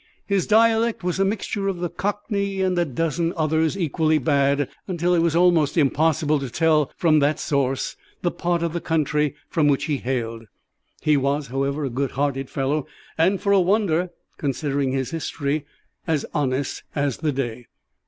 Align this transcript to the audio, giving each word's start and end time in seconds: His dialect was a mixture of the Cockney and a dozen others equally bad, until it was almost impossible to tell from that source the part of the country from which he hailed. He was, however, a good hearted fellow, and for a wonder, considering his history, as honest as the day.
His 0.25 0.47
dialect 0.47 1.03
was 1.03 1.19
a 1.19 1.23
mixture 1.23 1.67
of 1.67 1.77
the 1.77 1.87
Cockney 1.87 2.59
and 2.63 2.75
a 2.79 2.85
dozen 2.85 3.33
others 3.37 3.77
equally 3.77 4.17
bad, 4.17 4.67
until 4.87 5.13
it 5.13 5.19
was 5.21 5.35
almost 5.35 5.77
impossible 5.77 6.39
to 6.39 6.49
tell 6.49 6.91
from 6.97 7.19
that 7.19 7.39
source 7.39 7.95
the 8.23 8.31
part 8.31 8.63
of 8.63 8.73
the 8.73 8.81
country 8.81 9.35
from 9.47 9.67
which 9.67 9.83
he 9.83 9.97
hailed. 9.97 10.47
He 11.03 11.17
was, 11.17 11.49
however, 11.49 11.85
a 11.85 11.91
good 11.91 12.09
hearted 12.13 12.49
fellow, 12.49 12.87
and 13.15 13.39
for 13.39 13.51
a 13.51 13.59
wonder, 13.61 14.09
considering 14.39 14.91
his 14.91 15.11
history, 15.11 15.67
as 16.07 16.25
honest 16.33 16.81
as 16.95 17.17
the 17.17 17.31
day. 17.31 17.67